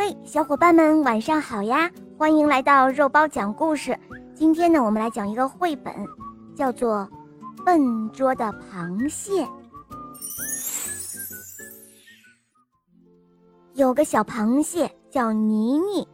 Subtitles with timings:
[0.00, 1.90] 嘿，小伙伴们，晚上好呀！
[2.16, 3.98] 欢迎来到肉包讲故事。
[4.32, 5.92] 今天呢，我们来讲一个绘本，
[6.54, 6.98] 叫做
[7.64, 9.44] 《笨拙的螃蟹》。
[13.74, 16.06] 有个小螃蟹叫妮妮，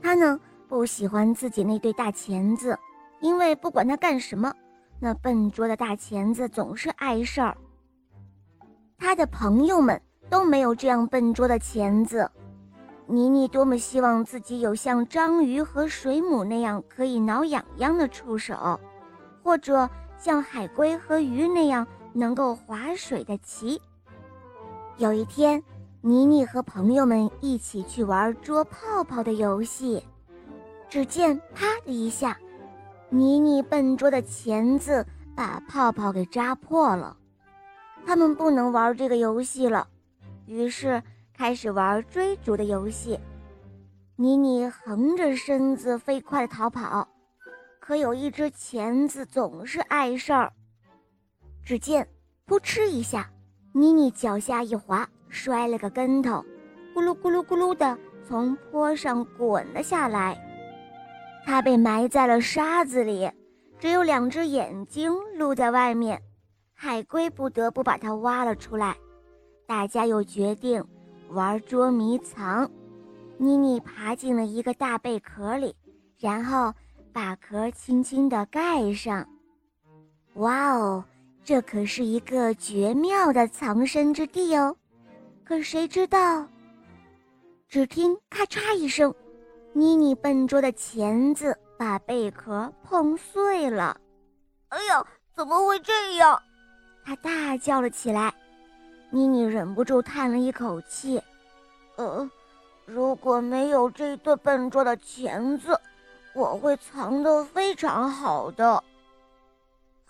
[0.00, 2.74] 它呢不喜欢自己那对大钳子，
[3.20, 4.50] 因为不管它干什么，
[4.98, 7.54] 那笨拙的大钳子总是碍事儿。
[8.96, 10.00] 它的朋友们
[10.30, 12.30] 都没有这样笨拙的钳子。
[13.08, 18.80] 妮妮多么希望自己有像章鱼和水母那样可以挠痒痒的触手，
[19.44, 19.88] 或者
[20.18, 23.80] 像海龟和鱼那样能够划水的鳍。
[24.96, 25.62] 有一天，
[26.00, 30.02] 妮妮和朋友们一起去玩捉泡泡的游戏，
[30.88, 32.36] 只见“啪”的一下，
[33.08, 37.16] 妮妮笨拙的钳子把泡泡给扎破了。
[38.04, 39.86] 他们不能玩这个游戏了，
[40.46, 41.00] 于是。
[41.36, 43.20] 开始玩追逐的游戏，
[44.16, 47.06] 妮妮横着身子飞快地逃跑，
[47.78, 50.50] 可有一只钳子总是碍事儿。
[51.62, 52.08] 只见
[52.46, 53.30] “扑哧”一下，
[53.74, 56.42] 妮妮脚下一滑，摔了个跟头，
[56.94, 60.42] 咕噜咕噜咕噜的从坡上滚了下来。
[61.44, 63.30] 她被埋在了沙子里，
[63.78, 66.22] 只有两只眼睛露在外面。
[66.72, 68.96] 海龟不得不把它挖了出来。
[69.66, 70.82] 大家又决定。
[71.30, 72.70] 玩捉迷藏，
[73.36, 75.74] 妮妮爬进了一个大贝壳里，
[76.18, 76.72] 然后
[77.12, 79.28] 把壳轻轻地盖上。
[80.34, 81.04] 哇哦，
[81.44, 84.76] 这可是一个绝妙的藏身之地哦！
[85.44, 86.46] 可谁知道，
[87.68, 89.14] 只听咔嚓一声，
[89.72, 93.98] 妮妮笨拙的钳子把贝壳碰碎了。
[94.68, 96.40] 哎呀，怎么会这样？
[97.04, 98.32] 她大叫了起来。
[99.10, 101.22] 妮妮忍不住叹了一口气
[101.96, 102.28] ：“呃，
[102.84, 105.80] 如果没有这对笨拙的钳子，
[106.34, 108.82] 我会藏得非常好的。”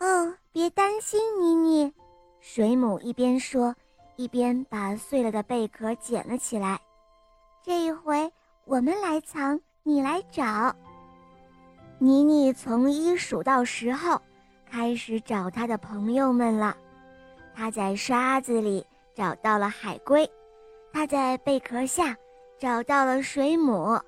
[0.00, 1.92] 哦，别担心，妮妮。
[2.40, 3.74] 水母一边说，
[4.16, 6.80] 一边把碎了的贝壳捡了起来。
[7.62, 8.32] 这一回
[8.64, 10.74] 我们来藏，你来找。
[11.98, 14.20] 妮妮从一数到十后，
[14.70, 16.76] 开始找她的朋友们了。
[17.58, 18.84] 他在沙子里
[19.14, 20.30] 找到了海龟，
[20.92, 22.14] 他在贝壳下
[22.58, 23.98] 找到了水母，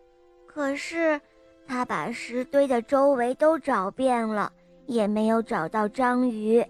[0.47, 1.19] 可是
[1.67, 4.53] 他把石堆的周围都找遍了，
[4.85, 6.63] 也没有找到章鱼。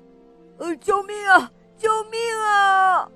[0.58, 1.50] 呃，救命啊！
[1.76, 3.10] 救命啊！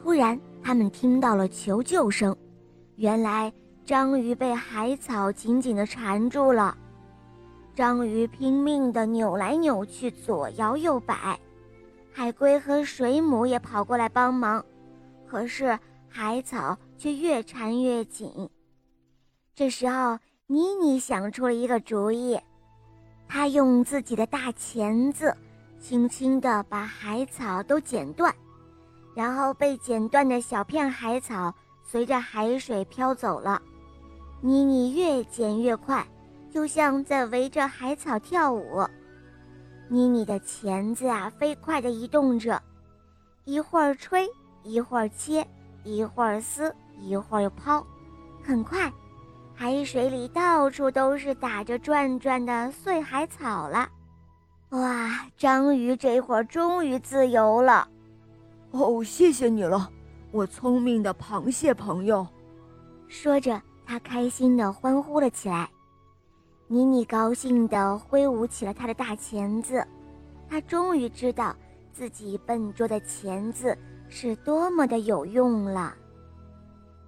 [0.00, 2.36] 突然，他们听到了求救声，
[2.94, 3.52] 原来
[3.84, 6.76] 章鱼被海草紧紧地缠住了，
[7.74, 11.36] 章鱼拼命地扭来扭去，左摇右摆。
[12.16, 14.64] 海龟和水母也跑过来帮忙，
[15.26, 15.76] 可是
[16.08, 18.48] 海草却越缠越紧。
[19.52, 20.16] 这时候，
[20.46, 22.38] 妮妮想出了一个主意，
[23.26, 25.36] 她用自己的大钳子，
[25.80, 28.32] 轻轻地把海草都剪断，
[29.12, 31.52] 然后被剪断的小片海草
[31.82, 33.60] 随着海水飘走了。
[34.40, 36.06] 妮妮越剪越快，
[36.48, 38.86] 就像在围着海草跳舞。
[39.88, 42.60] 妮妮的钳子啊，飞快地移动着，
[43.44, 44.28] 一会儿吹，
[44.62, 45.46] 一会儿切，
[45.84, 47.86] 一会儿撕，一会儿又抛。
[48.42, 48.92] 很快，
[49.54, 53.88] 海水里到处都是打着转转的碎海草了。
[54.70, 57.86] 哇，章鱼这会儿终于自由了。
[58.72, 59.88] 哦，谢谢你了，
[60.32, 62.26] 我聪明的螃蟹朋友。
[63.06, 65.70] 说着，他开心地欢呼了起来。
[66.74, 69.86] 妮妮高兴地挥舞起了她的大钳子，
[70.50, 71.54] 她终于知道
[71.92, 75.94] 自己笨拙的钳子是多么的有用了。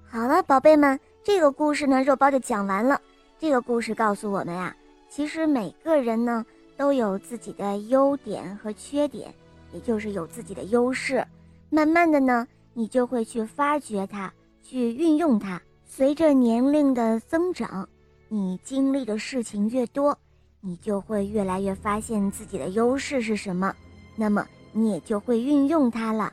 [0.09, 3.01] 好了，宝贝们，这个故事呢，肉包就讲完了。
[3.41, 4.73] 这个故事告诉我们呀，
[5.09, 9.35] 其实每个人呢都有自己的优点和缺点，
[9.73, 11.27] 也就是有自己的优势。
[11.71, 14.33] 慢慢的呢，你就会去发掘它，
[14.63, 15.61] 去运用它。
[15.85, 17.89] 随着年龄的增长。
[18.29, 20.19] 你经历的事情越多，
[20.61, 23.75] 你就会越来越发现自己的优势是什么，
[24.17, 26.33] 那么你也就会运用它了。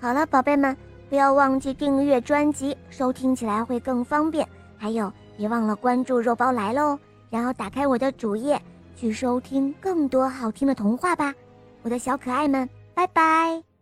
[0.00, 0.76] 好了，宝贝们，
[1.08, 4.46] 不要忘记订阅专辑，收听起来会更方便。
[4.76, 6.98] 还有，别忘了关注“肉包来喽”，
[7.30, 8.60] 然后打开我的主页
[8.96, 11.34] 去收听更多好听的童话吧，
[11.82, 13.73] 我的小可爱们，拜拜。